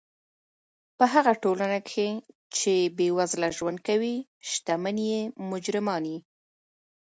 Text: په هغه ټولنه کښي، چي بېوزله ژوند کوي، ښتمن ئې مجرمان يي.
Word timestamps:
په 0.97 1.05
هغه 1.13 1.33
ټولنه 1.43 1.77
کښي، 1.87 2.09
چي 2.55 2.75
بېوزله 2.97 3.49
ژوند 3.57 3.79
کوي، 3.87 4.15
ښتمن 4.49 4.97
ئې 5.09 5.19
مجرمان 5.49 6.03
يي. 6.11 6.19